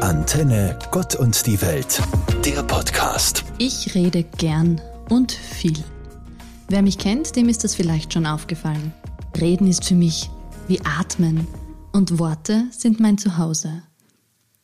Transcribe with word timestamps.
Antenne 0.00 0.78
Gott 0.92 1.16
und 1.16 1.44
die 1.46 1.60
Welt, 1.60 2.00
der 2.44 2.62
Podcast. 2.62 3.44
Ich 3.58 3.96
rede 3.96 4.22
gern 4.22 4.80
und 5.08 5.32
viel. 5.32 5.76
Wer 6.68 6.82
mich 6.82 6.98
kennt, 6.98 7.34
dem 7.34 7.48
ist 7.48 7.64
das 7.64 7.74
vielleicht 7.74 8.12
schon 8.12 8.24
aufgefallen. 8.24 8.92
Reden 9.40 9.66
ist 9.66 9.84
für 9.84 9.96
mich 9.96 10.30
wie 10.68 10.80
Atmen 10.84 11.48
und 11.92 12.20
Worte 12.20 12.66
sind 12.70 13.00
mein 13.00 13.18
Zuhause. 13.18 13.82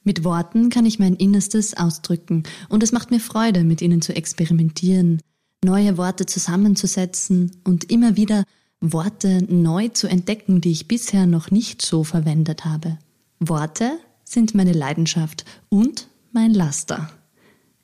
Mit 0.05 0.23
Worten 0.23 0.71
kann 0.71 0.87
ich 0.87 1.01
mein 1.01 1.17
Innerstes 1.17 1.77
ausdrücken 1.77 2.45
und 2.69 2.85
es 2.85 2.93
macht 2.93 3.11
mir 3.11 3.21
Freude, 3.21 3.65
mit 3.65 3.83
ihnen 3.83 4.03
zu 4.03 4.15
experimentieren, 4.15 5.21
neue 5.65 5.99
Worte 5.99 6.27
zusammenzusetzen 6.27 7.51
und 7.65 7.91
immer 7.91 8.17
wieder 8.17 8.45
Worte 8.81 9.45
neu 9.53 9.89
zu 9.89 10.07
entdecken, 10.07 10.61
die 10.61 10.71
ich 10.71 10.87
bisher 10.87 11.27
noch 11.27 11.51
nicht 11.51 11.83
so 11.83 12.05
verwendet 12.05 12.65
habe. 12.65 12.99
Worte 13.41 13.99
sind 14.25 14.55
meine 14.55 14.73
Leidenschaft 14.73 15.45
und 15.69 16.09
mein 16.33 16.53
Laster. 16.53 17.11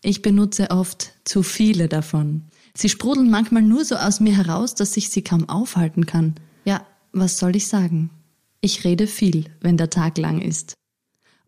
Ich 0.03 0.23
benutze 0.23 0.71
oft 0.71 1.13
zu 1.25 1.43
viele 1.43 1.89
davon. 1.89 2.45
Sie 2.75 2.89
sprudeln 2.89 3.31
manchmal 3.31 3.63
nur 3.63 3.85
so 3.85 3.97
aus 3.97 4.21
mir 4.21 4.37
heraus, 4.37 4.75
dass 4.75 4.97
ich 4.97 5.11
sie 5.11 5.23
kaum 5.23 5.49
aufhalten 5.49 6.07
kann. 6.07 6.35
Ja, 6.65 6.87
was 7.13 7.39
soll 7.39 7.57
ich 7.57 7.69
sagen? 7.69 8.11
Ich 8.61 8.85
rede 8.85 9.07
viel, 9.07 9.47
wenn 9.61 9.77
der 9.77 9.91
Tag 9.91 10.19
lang 10.19 10.41
ist. 10.41 10.75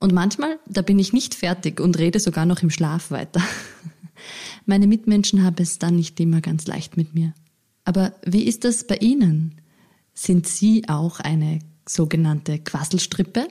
Und 0.01 0.13
manchmal, 0.13 0.59
da 0.69 0.83
bin 0.83 0.99
ich 0.99 1.13
nicht 1.13 1.35
fertig 1.35 1.81
und 1.81 1.99
rede 1.99 2.19
sogar 2.21 2.45
noch 2.45 2.63
im 2.63 2.71
Schlaf 2.71 3.11
weiter. 3.11 3.43
Meine 4.67 4.87
Mitmenschen 4.87 5.45
haben 5.45 5.57
es 5.59 5.79
dann 5.79 5.97
nicht 5.97 6.19
immer 6.21 6.41
ganz 6.41 6.67
leicht 6.67 6.97
mit 6.97 7.15
mir. 7.15 7.33
Aber 7.85 8.15
wie 8.25 8.45
ist 8.45 8.65
das 8.65 8.87
bei 8.87 8.97
Ihnen? 8.97 9.61
Sind 10.15 10.47
Sie 10.47 10.89
auch 10.89 11.21
eine 11.21 11.61
sogenannte 11.89 12.59
Quasselstrippe? 12.59 13.49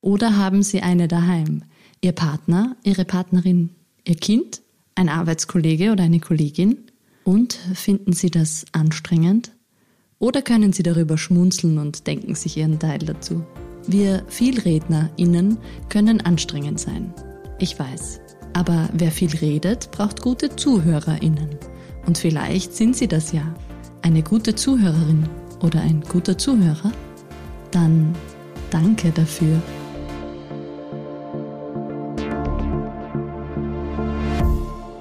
Oder 0.00 0.36
haben 0.36 0.62
Sie 0.62 0.80
eine 0.82 1.08
daheim? 1.08 1.62
Ihr 2.00 2.12
Partner, 2.12 2.76
Ihre 2.84 3.04
Partnerin, 3.04 3.70
Ihr 4.04 4.16
Kind, 4.16 4.62
ein 4.94 5.08
Arbeitskollege 5.08 5.92
oder 5.92 6.04
eine 6.04 6.20
Kollegin? 6.20 6.78
Und 7.24 7.54
finden 7.74 8.12
Sie 8.12 8.30
das 8.30 8.64
anstrengend? 8.72 9.52
Oder 10.18 10.42
können 10.42 10.72
Sie 10.72 10.82
darüber 10.82 11.18
schmunzeln 11.18 11.78
und 11.78 12.06
denken 12.06 12.34
sich 12.34 12.56
Ihren 12.56 12.78
Teil 12.78 12.98
dazu? 13.00 13.44
Wir 13.86 14.24
VielrednerInnen 14.28 15.58
können 15.88 16.20
anstrengend 16.20 16.80
sein. 16.80 17.12
Ich 17.58 17.78
weiß. 17.78 18.20
Aber 18.52 18.88
wer 18.92 19.10
viel 19.10 19.30
redet, 19.36 19.90
braucht 19.90 20.22
gute 20.22 20.54
ZuhörerInnen. 20.56 21.56
Und 22.06 22.18
vielleicht 22.18 22.74
sind 22.74 22.96
Sie 22.96 23.08
das 23.08 23.32
ja. 23.32 23.54
Eine 24.02 24.22
gute 24.22 24.54
Zuhörerin 24.54 25.28
oder 25.62 25.80
ein 25.80 26.00
guter 26.00 26.36
Zuhörer? 26.36 26.92
Dann 27.70 28.14
danke 28.70 29.10
dafür. 29.10 29.60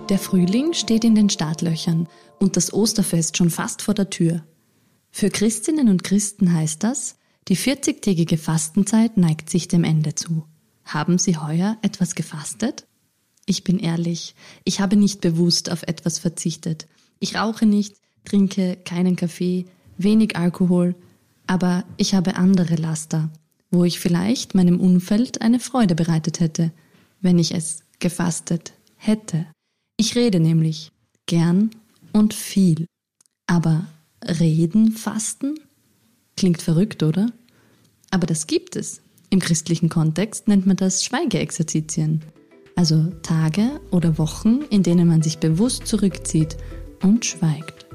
Der 0.09 0.17
Frühling 0.17 0.73
steht 0.73 1.03
in 1.03 1.13
den 1.13 1.29
Startlöchern 1.29 2.07
und 2.39 2.57
das 2.57 2.73
Osterfest 2.73 3.37
schon 3.37 3.51
fast 3.51 3.83
vor 3.83 3.93
der 3.93 4.09
Tür. 4.09 4.43
Für 5.11 5.29
Christinnen 5.29 5.87
und 5.87 6.03
Christen 6.03 6.51
heißt 6.51 6.83
das, 6.83 7.17
die 7.47 7.55
40-tägige 7.55 8.37
Fastenzeit 8.37 9.17
neigt 9.17 9.51
sich 9.51 9.67
dem 9.67 9.83
Ende 9.83 10.15
zu. 10.15 10.47
Haben 10.83 11.19
Sie 11.19 11.37
heuer 11.37 11.77
etwas 11.83 12.15
gefastet? 12.15 12.87
Ich 13.45 13.63
bin 13.63 13.77
ehrlich, 13.77 14.33
ich 14.63 14.79
habe 14.79 14.95
nicht 14.95 15.21
bewusst 15.21 15.71
auf 15.71 15.83
etwas 15.83 16.17
verzichtet. 16.17 16.87
Ich 17.19 17.35
rauche 17.35 17.67
nicht, 17.67 17.95
trinke 18.25 18.77
keinen 18.77 19.15
Kaffee, 19.15 19.65
wenig 19.97 20.35
Alkohol, 20.35 20.95
aber 21.45 21.83
ich 21.97 22.15
habe 22.15 22.35
andere 22.35 22.75
Laster, 22.75 23.29
wo 23.69 23.83
ich 23.83 23.99
vielleicht 23.99 24.55
meinem 24.55 24.79
Umfeld 24.79 25.41
eine 25.41 25.59
Freude 25.59 25.93
bereitet 25.93 26.39
hätte, 26.39 26.71
wenn 27.21 27.37
ich 27.37 27.53
es 27.53 27.83
gefastet 27.99 28.73
hätte. 28.95 29.45
Ich 30.01 30.15
rede 30.15 30.39
nämlich 30.39 30.93
gern 31.25 31.71
und 32.13 32.33
viel. 32.33 32.85
Aber 33.47 33.85
reden, 34.23 34.93
fasten? 34.93 35.59
Klingt 36.37 36.61
verrückt, 36.61 37.03
oder? 37.03 37.33
Aber 38.09 38.25
das 38.25 38.47
gibt 38.47 38.77
es. 38.77 39.01
Im 39.29 39.39
christlichen 39.39 39.89
Kontext 39.89 40.47
nennt 40.47 40.65
man 40.65 40.77
das 40.77 41.03
Schweigeexerzitien. 41.03 42.21
Also 42.77 43.11
Tage 43.23 43.81
oder 43.91 44.17
Wochen, 44.17 44.61
in 44.69 44.83
denen 44.83 45.05
man 45.05 45.21
sich 45.21 45.39
bewusst 45.39 45.85
zurückzieht 45.85 46.55
und 47.03 47.25
schweigt. 47.25 47.85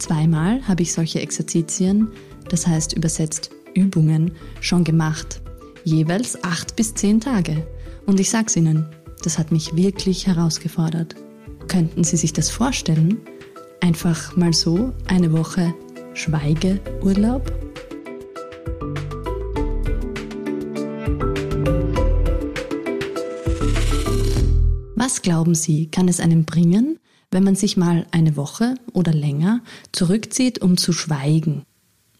Zweimal 0.00 0.66
habe 0.66 0.82
ich 0.82 0.92
solche 0.92 1.20
Exerzitien, 1.20 2.08
das 2.48 2.66
heißt 2.66 2.94
übersetzt 2.94 3.52
Übungen, 3.74 4.32
schon 4.60 4.82
gemacht. 4.82 5.40
Jeweils 5.84 6.42
acht 6.42 6.74
bis 6.74 6.94
zehn 6.94 7.20
Tage. 7.20 7.64
Und 8.06 8.18
ich 8.18 8.28
sag's 8.28 8.56
Ihnen, 8.56 8.88
das 9.22 9.38
hat 9.38 9.52
mich 9.52 9.76
wirklich 9.76 10.26
herausgefordert. 10.26 11.14
Könnten 11.68 12.04
Sie 12.04 12.16
sich 12.16 12.32
das 12.32 12.50
vorstellen? 12.50 13.20
Einfach 13.80 14.36
mal 14.36 14.52
so 14.52 14.92
eine 15.06 15.32
Woche 15.32 15.74
Schweigeurlaub? 16.14 17.52
Was 24.94 25.20
glauben 25.20 25.54
Sie, 25.54 25.90
kann 25.90 26.08
es 26.08 26.20
einem 26.20 26.44
bringen, 26.44 26.98
wenn 27.30 27.44
man 27.44 27.56
sich 27.56 27.76
mal 27.76 28.06
eine 28.10 28.36
Woche 28.36 28.76
oder 28.92 29.12
länger 29.12 29.60
zurückzieht, 29.92 30.62
um 30.62 30.76
zu 30.76 30.92
schweigen? 30.92 31.64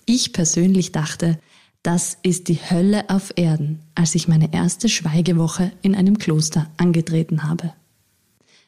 Ich 0.07 0.33
persönlich 0.33 0.93
dachte, 0.93 1.39
das 1.83 2.19
ist 2.23 2.49
die 2.49 2.59
Hölle 2.59 3.09
auf 3.09 3.33
Erden, 3.37 3.81
als 3.95 4.15
ich 4.15 4.29
meine 4.29 4.53
erste 4.53 4.89
Schweigewoche 4.89 5.73
in 5.83 5.95
einem 5.95 6.19
Kloster 6.19 6.71
angetreten 6.77 7.45
habe. 7.45 7.73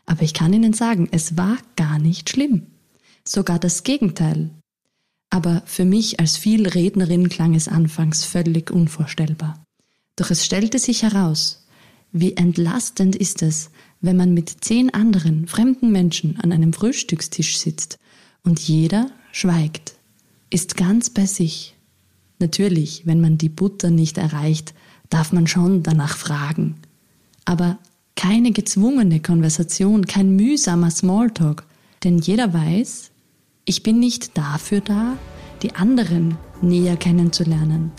Aber 0.07 0.23
ich 0.23 0.35
kann 0.35 0.53
Ihnen 0.53 0.73
sagen, 0.73 1.09
es 1.11 1.37
war 1.37 1.59
gar 1.77 1.99
nicht 1.99 2.31
schlimm. 2.31 2.69
Sogar 3.25 3.59
das 3.59 3.83
Gegenteil. 3.83 4.51
Aber 5.31 5.63
für 5.67 5.85
mich 5.85 6.21
als 6.21 6.37
Vielrednerin 6.37 7.29
klang 7.29 7.55
es 7.55 7.69
anfangs 7.69 8.25
völlig 8.25 8.71
unvorstellbar. 8.71 9.63
Doch 10.15 10.31
es 10.31 10.45
stellte 10.45 10.79
sich 10.79 11.03
heraus, 11.03 11.67
wie 12.13 12.37
entlastend 12.37 13.17
ist 13.17 13.43
es, 13.43 13.71
wenn 14.01 14.17
man 14.17 14.33
mit 14.33 14.65
zehn 14.65 14.95
anderen 14.95 15.47
fremden 15.49 15.91
Menschen 15.91 16.39
an 16.41 16.53
einem 16.53 16.73
Frühstückstisch 16.73 17.59
sitzt 17.59 17.99
und 18.45 18.61
jeder 18.61 19.11
schweigt, 19.33 19.97
ist 20.49 20.77
ganz 20.77 21.11
bei 21.11 21.27
sich. 21.27 21.75
Natürlich, 22.39 23.07
wenn 23.07 23.21
man 23.21 23.37
die 23.39 23.49
Butter 23.49 23.91
nicht 23.91 24.19
erreicht, 24.19 24.75
darf 25.11 25.33
man 25.33 25.47
schon 25.47 25.83
danach 25.83 26.17
fragen. 26.17 26.77
Aber 27.45 27.79
keine 28.17 28.51
gezwungene 28.51 29.21
Konversation, 29.21 30.07
kein 30.07 30.35
mühsamer 30.35 30.91
Smalltalk, 30.91 31.65
denn 32.03 32.19
jeder 32.19 32.53
weiß, 32.53 33.11
ich 33.67 33.83
bin 33.83 34.01
nicht 34.01 34.37
dafür 34.37 34.81
da, 34.81 35.17
die 35.63 35.75
anderen 35.75 36.37
näher 36.63 36.97
kennenzulernen, 36.97 37.93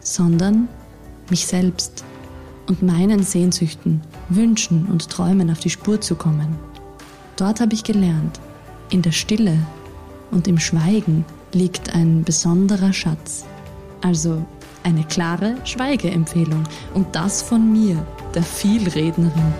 sondern 0.00 0.68
mich 1.30 1.46
selbst 1.46 2.04
und 2.68 2.82
meinen 2.82 3.22
Sehnsüchten, 3.22 4.02
Wünschen 4.28 4.86
und 4.86 5.08
Träumen 5.08 5.50
auf 5.50 5.60
die 5.60 5.70
Spur 5.70 6.00
zu 6.00 6.14
kommen. 6.14 6.56
Dort 7.36 7.60
habe 7.60 7.74
ich 7.74 7.84
gelernt, 7.84 8.40
in 8.90 9.02
der 9.02 9.12
Stille 9.12 9.58
und 10.30 10.48
im 10.48 10.58
Schweigen 10.58 11.24
liegt 11.52 11.94
ein 11.94 12.24
besonderer 12.24 12.92
Schatz. 12.92 13.44
Also 14.02 14.44
eine 14.82 15.04
klare 15.04 15.56
Schweigeempfehlung 15.64 16.64
und 16.94 17.14
das 17.14 17.42
von 17.42 17.72
mir, 17.72 18.06
der 18.36 18.42
Vielrednerin. 18.42 19.54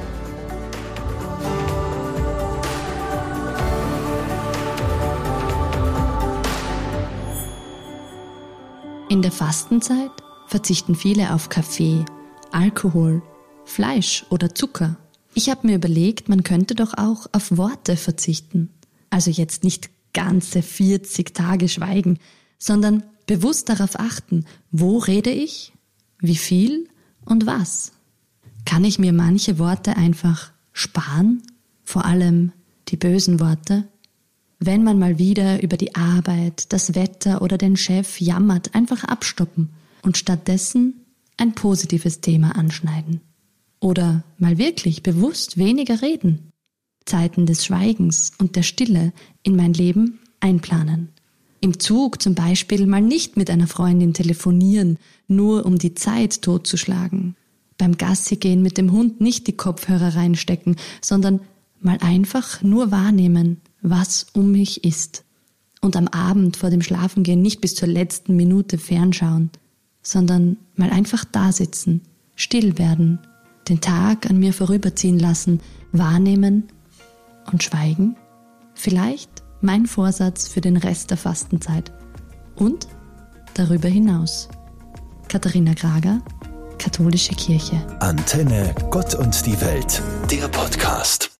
In 9.09 9.22
der 9.22 9.32
Fastenzeit 9.32 10.10
verzichten 10.47 10.94
viele 10.94 11.32
auf 11.32 11.48
Kaffee, 11.48 12.04
Alkohol, 12.53 13.22
Fleisch 13.64 14.26
oder 14.28 14.54
Zucker. 14.54 14.97
Ich 15.32 15.49
habe 15.49 15.67
mir 15.67 15.76
überlegt, 15.76 16.29
man 16.29 16.43
könnte 16.43 16.75
doch 16.75 16.93
auch 16.99 17.26
auf 17.32 17.56
Worte 17.56 17.96
verzichten. 17.96 18.69
Also 19.08 19.31
jetzt 19.31 19.64
nicht 19.64 19.88
ganze 20.12 20.61
40 20.61 21.34
Tage 21.34 21.70
schweigen, 21.70 22.19
sondern 22.58 23.05
bewusst 23.26 23.70
darauf 23.70 23.99
achten, 23.99 24.44
wo 24.70 24.99
rede 24.99 25.31
ich, 25.31 25.72
wie 26.20 26.37
viel 26.37 26.88
und 27.25 27.46
was. 27.46 27.95
Kann 28.67 28.85
ich 28.85 28.99
mir 28.99 29.15
manche 29.15 29.59
Worte 29.59 29.97
einfach 29.97 30.51
sparen? 30.75 31.43
Vor 31.85 32.05
allem 32.05 32.53
die 32.89 32.97
bösen 32.97 33.41
Worte? 33.41 33.85
Wenn 34.59 34.83
man 34.83 34.99
mal 34.99 35.19
wieder 35.19 35.63
über 35.63 35.77
die 35.77 35.95
Arbeit, 35.95 36.73
das 36.73 36.95
Wetter 36.95 37.41
oder 37.41 37.57
den 37.57 37.77
Chef 37.77 38.21
jammert, 38.21 38.75
einfach 38.75 39.05
abstoppen 39.05 39.71
und 40.03 40.19
stattdessen 40.19 41.07
ein 41.37 41.55
positives 41.55 42.21
Thema 42.21 42.57
anschneiden. 42.57 43.21
Oder 43.81 44.25
mal 44.39 44.59
wirklich 44.59 45.03
bewusst 45.03 45.59
weniger 45.59 46.03
reden. 46.03 46.51
Zeiten 47.05 47.47
des 47.47 47.65
Schweigens 47.65 48.33
und 48.39 48.57
der 48.57 48.63
Stille 48.63 49.13
in 49.43 49.55
mein 49.55 49.75
Leben 49.75 50.19
einplanen. 50.41 51.11
Im 51.61 51.79
Zug 51.79 52.21
zum 52.21 52.35
Beispiel 52.35 52.87
mal 52.87 53.03
nicht 53.03 53.37
mit 53.37 53.49
einer 53.49 53.69
Freundin 53.69 54.13
telefonieren, 54.13 54.99
nur 55.29 55.65
um 55.67 55.79
die 55.79 55.95
Zeit 55.95 56.43
totzuschlagen. 56.43 57.37
Beim 57.78 57.96
Gassi 57.96 58.37
gehen 58.37 58.62
mit 58.62 58.78
dem 58.78 58.93
Hund 58.93 59.20
nicht 59.20 59.46
die 59.46 59.56
Kopfhörer 59.56 60.17
reinstecken, 60.17 60.76
sondern 61.00 61.40
mal 61.81 61.99
einfach 62.00 62.62
nur 62.62 62.90
wahrnehmen, 62.90 63.61
was 63.82 64.26
um 64.32 64.52
mich 64.52 64.84
ist. 64.84 65.25
Und 65.81 65.96
am 65.96 66.08
Abend 66.08 66.56
vor 66.56 66.70
dem 66.70 66.82
Schlafengehen 66.82 67.43
nicht 67.43 67.61
bis 67.61 67.75
zur 67.75 67.88
letzten 67.88 68.34
Minute 68.34 68.78
fernschauen, 68.78 69.50
sondern 70.02 70.56
mal 70.75 70.90
einfach 70.90 71.25
da 71.25 71.52
sitzen, 71.52 72.02
still 72.34 72.78
werden, 72.78 73.19
den 73.69 73.81
Tag 73.81 74.29
an 74.31 74.38
mir 74.38 74.52
vorüberziehen 74.52 75.19
lassen, 75.19 75.61
wahrnehmen 75.93 76.64
und 77.52 77.62
schweigen. 77.62 78.17
Vielleicht 78.75 79.31
mein 79.61 79.87
Vorsatz 79.87 80.49
für 80.49 80.61
den 80.61 80.76
Rest 80.76 81.11
der 81.11 81.17
Fastenzeit. 81.17 81.93
Und 82.56 82.88
darüber 83.55 83.88
hinaus. 83.88 84.49
Katharina 85.29 85.75
Grager, 85.75 86.22
Katholische 86.78 87.34
Kirche. 87.34 87.76
Antenne, 88.00 88.75
Gott 88.90 89.14
und 89.14 89.44
die 89.46 89.61
Welt, 89.61 90.02
der 90.31 90.49
Podcast. 90.49 91.31